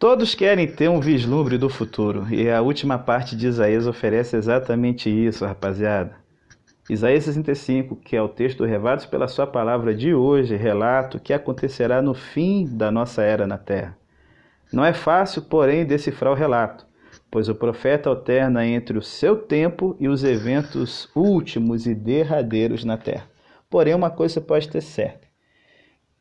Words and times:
Todos 0.00 0.34
querem 0.34 0.66
ter 0.66 0.88
um 0.88 0.98
vislumbre 0.98 1.58
do 1.58 1.68
futuro, 1.68 2.26
e 2.32 2.48
a 2.48 2.62
última 2.62 2.98
parte 2.98 3.36
de 3.36 3.46
Isaías 3.46 3.86
oferece 3.86 4.34
exatamente 4.34 5.10
isso, 5.10 5.44
rapaziada. 5.44 6.16
Isaías 6.88 7.24
65, 7.24 7.96
que 7.96 8.16
é 8.16 8.22
o 8.22 8.26
texto 8.26 8.64
revelados 8.64 9.04
pela 9.04 9.28
sua 9.28 9.46
palavra 9.46 9.94
de 9.94 10.14
hoje, 10.14 10.56
relata 10.56 11.18
o 11.18 11.20
que 11.20 11.34
acontecerá 11.34 12.00
no 12.00 12.14
fim 12.14 12.64
da 12.64 12.90
nossa 12.90 13.22
era 13.22 13.46
na 13.46 13.58
terra. 13.58 13.94
Não 14.72 14.82
é 14.82 14.94
fácil, 14.94 15.42
porém, 15.42 15.84
decifrar 15.84 16.32
o 16.32 16.36
relato, 16.36 16.86
pois 17.30 17.50
o 17.50 17.54
profeta 17.54 18.08
alterna 18.08 18.66
entre 18.66 18.96
o 18.96 19.02
seu 19.02 19.36
tempo 19.36 19.94
e 20.00 20.08
os 20.08 20.24
eventos 20.24 21.10
últimos 21.14 21.86
e 21.86 21.94
derradeiros 21.94 22.86
na 22.86 22.96
terra. 22.96 23.28
Porém, 23.68 23.94
uma 23.94 24.08
coisa 24.08 24.40
pode 24.40 24.66
ter 24.66 24.80
certa. 24.80 25.28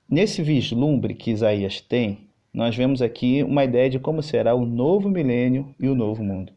Nesse 0.09 0.41
vislumbre 0.41 1.13
que 1.13 1.31
Isaías 1.31 1.79
tem, 1.79 2.28
nós 2.53 2.75
vemos 2.75 3.01
aqui 3.01 3.43
uma 3.43 3.63
ideia 3.63 3.89
de 3.89 3.99
como 3.99 4.23
será 4.23 4.55
o 4.55 4.65
novo 4.65 5.07
milênio 5.07 5.73
e 5.79 5.87
o 5.87 5.95
novo 5.95 6.23
mundo. 6.23 6.51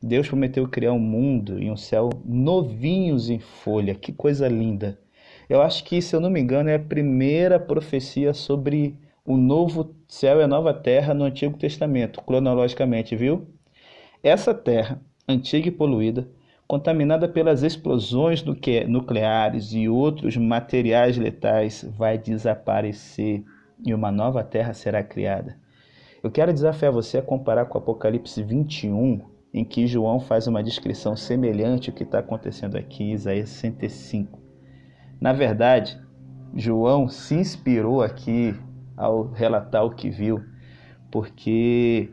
Deus 0.00 0.28
prometeu 0.28 0.68
criar 0.68 0.92
um 0.92 0.98
mundo 0.98 1.60
e 1.60 1.70
um 1.70 1.76
céu 1.76 2.10
novinhos 2.24 3.28
em 3.28 3.40
folha. 3.40 3.94
Que 3.94 4.12
coisa 4.12 4.46
linda! 4.46 4.98
Eu 5.48 5.62
acho 5.62 5.84
que, 5.84 6.00
se 6.00 6.14
eu 6.14 6.20
não 6.20 6.30
me 6.30 6.40
engano, 6.40 6.68
é 6.68 6.74
a 6.74 6.78
primeira 6.78 7.58
profecia 7.58 8.32
sobre 8.34 8.96
o 9.24 9.36
novo 9.36 9.94
céu 10.06 10.38
e 10.38 10.42
a 10.42 10.48
nova 10.48 10.72
terra 10.72 11.12
no 11.12 11.24
Antigo 11.24 11.58
Testamento, 11.58 12.22
cronologicamente, 12.22 13.16
viu? 13.16 13.48
Essa 14.22 14.54
terra, 14.54 15.00
antiga 15.28 15.68
e 15.68 15.72
poluída, 15.72 16.28
contaminada 16.66 17.28
pelas 17.28 17.62
explosões 17.62 18.44
nucleares 18.88 19.72
e 19.72 19.88
outros 19.88 20.36
materiais 20.36 21.16
letais, 21.16 21.88
vai 21.96 22.18
desaparecer 22.18 23.44
e 23.84 23.94
uma 23.94 24.10
nova 24.10 24.42
terra 24.42 24.72
será 24.72 25.02
criada. 25.02 25.56
Eu 26.22 26.30
quero 26.30 26.52
desafiar 26.52 26.92
você 26.92 27.18
a 27.18 27.22
comparar 27.22 27.66
com 27.66 27.78
Apocalipse 27.78 28.42
21, 28.42 29.20
em 29.52 29.64
que 29.64 29.86
João 29.86 30.18
faz 30.18 30.46
uma 30.46 30.62
descrição 30.62 31.16
semelhante 31.16 31.90
ao 31.90 31.96
que 31.96 32.02
está 32.02 32.18
acontecendo 32.18 32.76
aqui 32.76 33.04
em 33.04 33.12
Isaías 33.12 33.48
65. 33.50 34.38
Na 35.20 35.32
verdade, 35.32 36.00
João 36.54 37.08
se 37.08 37.34
inspirou 37.34 38.02
aqui 38.02 38.54
ao 38.96 39.30
relatar 39.30 39.84
o 39.84 39.94
que 39.94 40.10
viu, 40.10 40.42
porque 41.10 42.10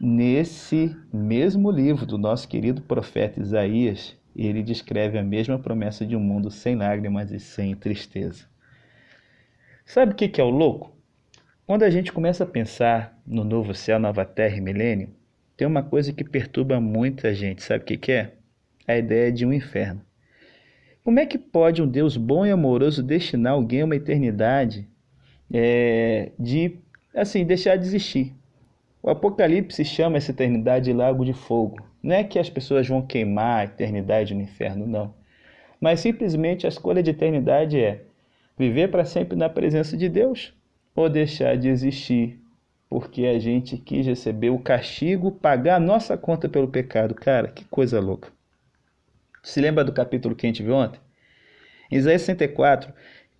nesse 0.00 0.94
mesmo 1.12 1.70
livro 1.70 2.06
do 2.06 2.18
nosso 2.18 2.46
querido 2.46 2.82
profeta 2.82 3.40
Isaías, 3.40 4.16
ele 4.36 4.62
descreve 4.62 5.18
a 5.18 5.22
mesma 5.22 5.58
promessa 5.58 6.06
de 6.06 6.14
um 6.14 6.20
mundo 6.20 6.50
sem 6.50 6.76
lágrimas 6.76 7.32
e 7.32 7.40
sem 7.40 7.74
tristeza. 7.74 8.46
Sabe 9.84 10.12
o 10.12 10.14
que 10.14 10.40
é 10.40 10.44
o 10.44 10.50
louco? 10.50 10.97
Quando 11.68 11.82
a 11.82 11.90
gente 11.90 12.14
começa 12.14 12.44
a 12.44 12.46
pensar 12.46 13.20
no 13.26 13.44
novo 13.44 13.74
céu, 13.74 13.98
nova 13.98 14.24
terra 14.24 14.56
e 14.56 14.60
milênio, 14.60 15.10
tem 15.54 15.68
uma 15.68 15.82
coisa 15.82 16.14
que 16.14 16.24
perturba 16.24 16.80
muita 16.80 17.34
gente, 17.34 17.62
sabe 17.62 17.84
o 17.84 17.86
que, 17.86 17.98
que 17.98 18.10
é? 18.10 18.32
A 18.86 18.96
ideia 18.96 19.30
de 19.30 19.44
um 19.44 19.52
inferno. 19.52 20.00
Como 21.04 21.20
é 21.20 21.26
que 21.26 21.36
pode 21.36 21.82
um 21.82 21.86
Deus 21.86 22.16
bom 22.16 22.46
e 22.46 22.50
amoroso 22.50 23.02
destinar 23.02 23.52
alguém 23.52 23.82
a 23.82 23.84
uma 23.84 23.96
eternidade 23.96 24.88
é, 25.52 26.32
de, 26.38 26.78
assim, 27.14 27.44
deixar 27.44 27.76
de 27.76 27.84
existir? 27.84 28.34
O 29.02 29.10
Apocalipse 29.10 29.84
chama 29.84 30.16
essa 30.16 30.30
eternidade 30.30 30.86
de 30.86 30.94
lago 30.94 31.22
de 31.22 31.34
fogo. 31.34 31.86
Não 32.02 32.14
é 32.14 32.24
que 32.24 32.38
as 32.38 32.48
pessoas 32.48 32.88
vão 32.88 33.02
queimar 33.02 33.60
a 33.60 33.64
eternidade 33.64 34.34
no 34.34 34.40
inferno, 34.40 34.86
não. 34.86 35.12
Mas 35.78 36.00
simplesmente 36.00 36.64
a 36.64 36.70
escolha 36.70 37.02
de 37.02 37.10
eternidade 37.10 37.78
é 37.78 38.04
viver 38.58 38.90
para 38.90 39.04
sempre 39.04 39.36
na 39.36 39.50
presença 39.50 39.98
de 39.98 40.08
Deus 40.08 40.56
ou 40.98 41.08
deixar 41.08 41.56
de 41.56 41.68
existir 41.68 42.40
porque 42.88 43.26
a 43.26 43.38
gente 43.38 43.76
quis 43.76 44.04
receber 44.04 44.50
o 44.50 44.58
castigo, 44.58 45.30
pagar 45.30 45.76
a 45.76 45.80
nossa 45.80 46.16
conta 46.16 46.48
pelo 46.48 46.66
pecado. 46.66 47.14
Cara, 47.14 47.48
que 47.48 47.64
coisa 47.66 48.00
louca. 48.00 48.30
Se 49.42 49.60
lembra 49.60 49.84
do 49.84 49.92
capítulo 49.92 50.34
que 50.34 50.46
a 50.46 50.48
gente 50.48 50.62
viu 50.62 50.74
ontem? 50.74 51.00
Em 51.90 51.96
Isaías 51.96 52.22
64, 52.22 52.92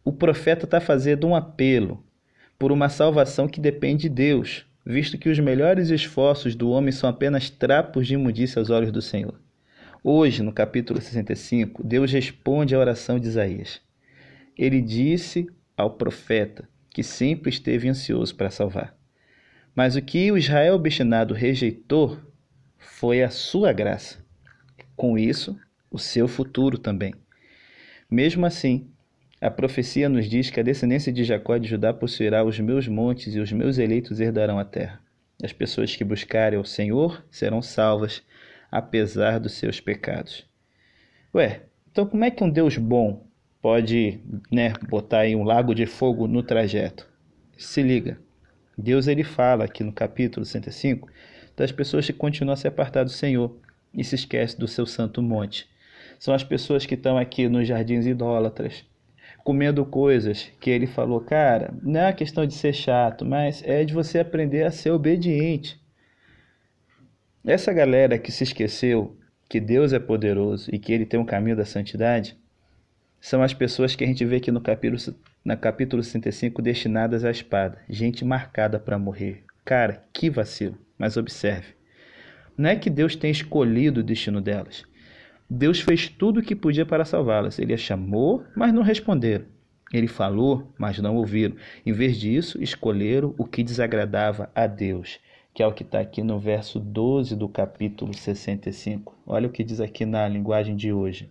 o 0.05 0.13
profeta 0.13 0.67
está 0.67 0.81
fazendo 0.81 1.27
um 1.27 1.35
apelo 1.35 2.05
por 2.59 2.71
uma 2.71 2.89
salvação 2.89 3.49
que 3.49 3.61
depende 3.61 4.03
de 4.03 4.11
Deus, 4.11 4.67
visto 4.85 5.19
que 5.19 5.29
os 5.29 5.39
melhores 5.39 5.91
esforços 5.91 6.55
do 6.55 6.71
homem 6.71 6.93
são 6.93 7.11
apenas 7.11 7.51
trapos 7.51 8.07
de 8.07 8.15
imundícia 8.15 8.61
aos 8.61 8.71
olhos 8.71 8.93
do 8.93 9.03
Senhor. 9.03 9.35
Hoje, 10.05 10.43
no 10.43 10.53
capítulo 10.53 11.01
65, 11.01 11.83
Deus 11.83 12.13
responde 12.13 12.75
à 12.75 12.79
oração 12.79 13.19
de 13.19 13.27
Isaías. 13.27 13.81
Ele 14.57 14.81
disse 14.81 15.49
ao 15.77 15.91
profeta 15.91 16.69
que 16.99 17.03
sempre 17.05 17.49
esteve 17.49 17.89
ansioso 17.89 18.35
para 18.35 18.51
salvar. 18.51 18.93
Mas 19.73 19.95
o 19.95 20.03
que 20.03 20.33
o 20.33 20.37
Israel 20.37 20.75
obstinado 20.75 21.33
rejeitou 21.33 22.19
foi 22.77 23.23
a 23.23 23.31
sua 23.31 23.73
graça. 23.73 24.19
Com 24.97 25.17
isso, 25.17 25.57
o 25.89 25.97
seu 25.97 26.27
futuro 26.27 26.77
também. 26.77 27.15
Mesmo 28.11 28.45
assim, 28.45 28.91
a 29.41 29.49
profecia 29.49 30.09
nos 30.09 30.29
diz 30.29 30.51
que 30.51 30.59
a 30.59 30.63
descendência 30.65 31.13
de 31.13 31.23
Jacó 31.23 31.55
e 31.55 31.61
de 31.61 31.69
Judá 31.69 31.95
possuirá 31.95 32.43
os 32.43 32.59
meus 32.59 32.89
montes 32.89 33.33
e 33.33 33.39
os 33.39 33.53
meus 33.53 33.79
eleitos 33.79 34.19
herdarão 34.19 34.59
a 34.59 34.65
terra. 34.65 35.01
As 35.41 35.53
pessoas 35.53 35.95
que 35.95 36.03
buscarem 36.03 36.59
ao 36.59 36.65
Senhor 36.65 37.25
serão 37.31 37.63
salvas, 37.63 38.25
apesar 38.73 39.39
dos 39.39 39.53
seus 39.53 39.79
pecados. 39.79 40.45
Ué, 41.33 41.63
então 41.93 42.05
como 42.05 42.25
é 42.25 42.31
que 42.33 42.43
um 42.43 42.51
Deus 42.51 42.77
bom 42.77 43.28
pode 43.69 44.19
né, 44.51 44.73
botar 44.89 45.19
aí 45.19 45.37
um 45.37 45.43
lago 45.43 45.75
de 45.75 45.85
fogo 45.85 46.27
no 46.27 46.43
trajeto. 46.43 47.07
Se 47.59 47.83
liga, 47.83 48.19
Deus 48.79 49.07
ele 49.07 49.23
fala 49.23 49.67
aqui 49.67 49.85
no 49.85 49.93
capítulo 49.93 50.47
105 50.47 51.07
das 51.55 51.71
pessoas 51.71 52.07
que 52.07 52.15
continuam 52.15 52.55
a 52.55 52.57
se 52.57 52.67
apartar 52.67 53.05
do 53.05 53.11
Senhor 53.11 53.55
e 53.93 54.03
se 54.03 54.15
esquece 54.15 54.59
do 54.59 54.67
seu 54.67 54.87
santo 54.87 55.21
monte. 55.21 55.69
São 56.19 56.33
as 56.33 56.43
pessoas 56.43 56.87
que 56.87 56.95
estão 56.95 57.19
aqui 57.19 57.47
nos 57.47 57.69
jardins 57.69 58.07
idólatras, 58.07 58.87
comendo 59.45 59.85
coisas 59.85 60.51
que 60.59 60.71
ele 60.71 60.87
falou, 60.87 61.21
cara, 61.21 61.75
não 61.83 62.01
é 62.01 62.13
questão 62.15 62.47
de 62.47 62.55
ser 62.55 62.73
chato, 62.73 63.23
mas 63.23 63.63
é 63.67 63.85
de 63.85 63.93
você 63.93 64.19
aprender 64.19 64.63
a 64.63 64.71
ser 64.71 64.93
obediente. 64.93 65.79
Essa 67.45 67.71
galera 67.75 68.19
que 68.19 68.33
se 68.33 68.45
esqueceu 68.45 69.15
que 69.47 69.61
Deus 69.61 69.93
é 69.93 69.99
poderoso 69.99 70.75
e 70.75 70.79
que 70.79 70.91
ele 70.91 71.05
tem 71.05 71.21
um 71.21 71.27
caminho 71.27 71.57
da 71.57 71.67
santidade, 71.67 72.35
são 73.21 73.43
as 73.43 73.53
pessoas 73.53 73.95
que 73.95 74.05
a 74.05 74.07
gente 74.07 74.25
vê 74.25 74.37
aqui 74.37 74.51
no 74.51 74.61
capítulo, 74.61 75.17
na 75.45 75.57
capítulo 75.57 76.03
65 76.03 76.63
destinadas 76.63 77.25
à 77.25 77.31
espada, 77.31 77.79
gente 77.89 78.25
marcada 78.25 78.79
para 78.79 78.99
morrer. 78.99 79.45
Cara, 79.65 80.05
que 80.13 80.31
vacilo. 80.31 80.79
Mas 80.97 81.17
observe, 81.17 81.75
não 82.57 82.71
é 82.71 82.77
que 82.77 82.91
Deus 82.91 83.15
tenha 83.15 83.31
escolhido 83.31 84.01
o 84.01 84.05
destino 84.05 84.41
delas. 84.41 84.83
Deus 85.49 85.81
fez 85.81 86.09
tudo 86.09 86.41
o 86.41 86.43
que 86.43 86.57
podia 86.57 86.85
para 86.85 87.05
salvá-las. 87.05 87.59
Ele 87.59 87.73
as 87.73 87.81
chamou, 87.81 88.45
mas 88.57 88.73
não 88.73 88.83
responderam. 88.83 89.47
Ele 89.93 90.09
falou, 90.09 90.71
mas 90.77 90.99
não 90.99 91.17
ouviram. 91.17 91.57
Em 91.87 91.93
vez 91.93 92.19
disso, 92.19 92.63
escolheram 92.63 93.35
o 93.39 93.45
que 93.45 93.63
desagradava 93.63 94.51
a 94.55 94.67
Deus, 94.67 95.19
que 95.55 95.63
é 95.63 95.67
o 95.67 95.73
que 95.73 95.83
está 95.83 96.01
aqui 96.01 96.23
no 96.23 96.39
verso 96.39 96.79
12 96.79 97.35
do 97.37 97.49
capítulo 97.49 98.13
65. 98.13 99.17
Olha 99.27 99.49
o 99.49 99.53
que 99.53 99.65
diz 99.65 99.81
aqui 99.81 100.05
na 100.05 100.29
linguagem 100.29 100.77
de 100.77 100.93
hoje. 100.93 101.31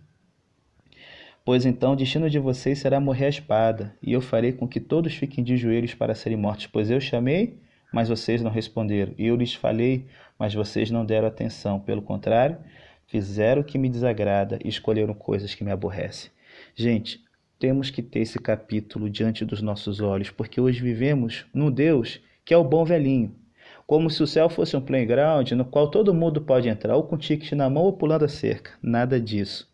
Pois 1.48 1.64
então 1.64 1.92
o 1.92 1.96
destino 1.96 2.28
de 2.28 2.38
vocês 2.38 2.78
será 2.78 3.00
morrer 3.00 3.24
à 3.24 3.28
espada, 3.30 3.96
e 4.02 4.12
eu 4.12 4.20
farei 4.20 4.52
com 4.52 4.68
que 4.68 4.78
todos 4.78 5.14
fiquem 5.14 5.42
de 5.42 5.56
joelhos 5.56 5.94
para 5.94 6.14
serem 6.14 6.36
mortos. 6.36 6.66
Pois 6.66 6.90
eu 6.90 7.00
chamei, 7.00 7.58
mas 7.90 8.10
vocês 8.10 8.42
não 8.42 8.50
responderam, 8.50 9.14
e 9.16 9.28
eu 9.28 9.34
lhes 9.34 9.54
falei, 9.54 10.04
mas 10.38 10.52
vocês 10.52 10.90
não 10.90 11.06
deram 11.06 11.26
atenção. 11.26 11.80
Pelo 11.80 12.02
contrário, 12.02 12.58
fizeram 13.06 13.62
o 13.62 13.64
que 13.64 13.78
me 13.78 13.88
desagrada 13.88 14.58
e 14.62 14.68
escolheram 14.68 15.14
coisas 15.14 15.54
que 15.54 15.64
me 15.64 15.70
aborrecem. 15.70 16.30
Gente, 16.76 17.24
temos 17.58 17.88
que 17.88 18.02
ter 18.02 18.20
esse 18.20 18.38
capítulo 18.38 19.08
diante 19.08 19.42
dos 19.42 19.62
nossos 19.62 20.02
olhos, 20.02 20.28
porque 20.28 20.60
hoje 20.60 20.82
vivemos 20.82 21.46
num 21.54 21.70
Deus 21.70 22.20
que 22.44 22.52
é 22.52 22.58
o 22.58 22.62
bom 22.62 22.84
velhinho. 22.84 23.34
Como 23.86 24.10
se 24.10 24.22
o 24.22 24.26
céu 24.26 24.50
fosse 24.50 24.76
um 24.76 24.82
playground 24.82 25.50
no 25.52 25.64
qual 25.64 25.90
todo 25.90 26.12
mundo 26.12 26.42
pode 26.42 26.68
entrar, 26.68 26.94
ou 26.94 27.04
com 27.04 27.16
ticket 27.16 27.52
na 27.52 27.70
mão 27.70 27.84
ou 27.84 27.94
pulando 27.94 28.26
a 28.26 28.28
cerca. 28.28 28.72
Nada 28.82 29.18
disso. 29.18 29.66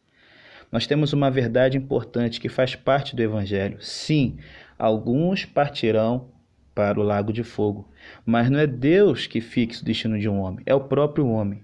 Nós 0.75 0.89
temos 0.89 1.13
uma 1.13 1.31
verdade 1.31 1.79
importante 1.79 2.41
que 2.41 2.49
faz 2.49 2.75
parte 2.75 3.15
do 3.15 3.23
Evangelho. 3.23 3.81
Sim, 3.81 4.39
alguns 4.77 5.45
partirão 5.45 6.33
para 6.75 6.99
o 6.99 7.03
lago 7.05 7.33
de 7.33 7.45
fogo, 7.45 7.89
mas 8.27 8.51
não 8.51 8.59
é 8.59 8.67
Deus 8.67 9.29
que 9.29 9.41
fixa 9.41 9.83
o 9.83 9.85
destino 9.85 10.19
de 10.19 10.29
um 10.29 10.41
homem, 10.41 10.65
é 10.67 10.75
o 10.75 10.81
próprio 10.81 11.29
homem. 11.29 11.63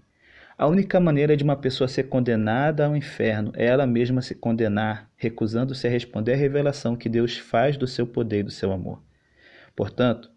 A 0.56 0.68
única 0.68 1.00
maneira 1.00 1.36
de 1.36 1.42
uma 1.42 1.56
pessoa 1.56 1.88
ser 1.88 2.04
condenada 2.04 2.86
ao 2.86 2.96
inferno 2.96 3.50
é 3.56 3.66
ela 3.66 3.84
mesma 3.84 4.22
se 4.22 4.32
condenar, 4.32 5.10
recusando-se 5.16 5.88
a 5.88 5.90
responder 5.90 6.34
à 6.34 6.36
revelação 6.36 6.94
que 6.94 7.08
Deus 7.08 7.36
faz 7.36 7.76
do 7.76 7.88
seu 7.88 8.06
poder 8.06 8.38
e 8.38 8.44
do 8.44 8.52
seu 8.52 8.70
amor. 8.70 9.02
Portanto, 9.74 10.30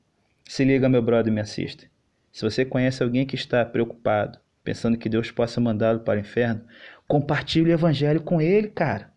se 0.46 0.66
liga, 0.66 0.90
meu 0.90 1.04
brother, 1.04 1.31
e 1.31 1.36
me 1.36 1.42
assiste. 1.42 1.92
Se 2.31 2.42
você 2.42 2.66
conhece 2.66 3.04
alguém 3.04 3.24
que 3.24 3.36
está 3.36 3.64
preocupado, 3.64 4.40
pensando 4.63 4.98
que 4.98 5.10
Deus 5.10 5.31
possa 5.31 5.60
mandá-lo 5.60 6.00
para 6.00 6.18
o 6.18 6.21
inferno, 6.21 6.63
Compartilhe 7.07 7.69
o 7.69 7.74
evangelho 7.74 8.21
com 8.21 8.42
ele, 8.42 8.69
cara. 8.69 9.12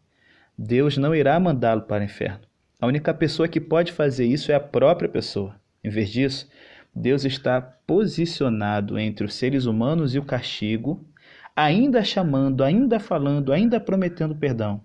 Deus 0.58 0.96
não 0.96 1.14
irá 1.14 1.38
mandá-lo 1.38 1.82
para 1.82 2.02
o 2.02 2.04
inferno. 2.04 2.40
A 2.81 2.87
única 2.87 3.14
pessoa 3.14 3.48
que 3.48 3.60
pode 3.60 3.93
fazer 3.93 4.26
isso 4.26 4.52
é 4.52 4.54
a 4.54 4.60
própria 4.60 5.08
pessoa. 5.08 5.58
Em 5.82 5.88
vez 5.88 6.10
disso, 6.10 6.48
Deus 6.94 7.25
está 7.25 7.60
posicionado 7.60 8.98
entre 8.98 9.25
os 9.25 9.34
seres 9.34 9.66
humanos 9.66 10.14
e 10.14 10.19
o 10.19 10.25
castigo, 10.25 11.06
ainda 11.54 12.04
chamando, 12.04 12.62
ainda 12.62 12.98
falando, 12.98 13.52
ainda 13.52 13.81
prometendo 13.81 14.34
perdão. 14.34 14.82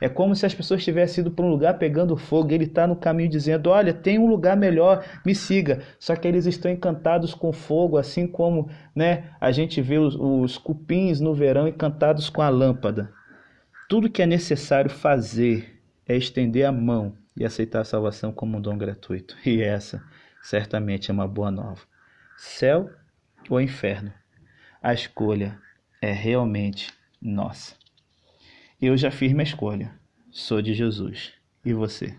É 0.00 0.08
como 0.08 0.34
se 0.34 0.46
as 0.46 0.54
pessoas 0.54 0.84
tivessem 0.84 1.22
ido 1.22 1.30
para 1.30 1.44
um 1.44 1.50
lugar 1.50 1.78
pegando 1.78 2.16
fogo, 2.16 2.50
e 2.50 2.54
ele 2.54 2.64
está 2.64 2.86
no 2.86 2.96
caminho 2.96 3.28
dizendo: 3.28 3.70
Olha, 3.70 3.92
tem 3.92 4.18
um 4.18 4.26
lugar 4.26 4.56
melhor, 4.56 5.04
me 5.24 5.34
siga. 5.34 5.82
Só 5.98 6.16
que 6.16 6.26
eles 6.26 6.46
estão 6.46 6.70
encantados 6.70 7.34
com 7.34 7.52
fogo, 7.52 7.96
assim 7.96 8.26
como 8.26 8.68
né, 8.94 9.30
a 9.40 9.50
gente 9.52 9.80
vê 9.80 9.98
os, 9.98 10.16
os 10.16 10.58
cupins 10.58 11.20
no 11.20 11.34
verão 11.34 11.68
encantados 11.68 12.28
com 12.28 12.42
a 12.42 12.48
lâmpada. 12.48 13.12
Tudo 13.88 14.10
que 14.10 14.22
é 14.22 14.26
necessário 14.26 14.90
fazer 14.90 15.80
é 16.06 16.16
estender 16.16 16.64
a 16.64 16.72
mão 16.72 17.14
e 17.36 17.44
aceitar 17.44 17.80
a 17.80 17.84
salvação 17.84 18.32
como 18.32 18.58
um 18.58 18.60
dom 18.60 18.76
gratuito. 18.76 19.36
E 19.44 19.62
essa 19.62 20.02
certamente 20.42 21.10
é 21.10 21.14
uma 21.14 21.28
boa 21.28 21.50
nova. 21.50 21.80
Céu 22.36 22.90
ou 23.48 23.60
inferno? 23.60 24.12
A 24.82 24.92
escolha 24.92 25.58
é 26.00 26.10
realmente 26.10 26.92
nossa. 27.20 27.81
Eu 28.82 28.96
já 28.96 29.12
fiz 29.12 29.30
minha 29.30 29.44
escolha. 29.44 29.94
Sou 30.28 30.60
de 30.60 30.74
Jesus. 30.74 31.34
E 31.64 31.72
você? 31.72 32.16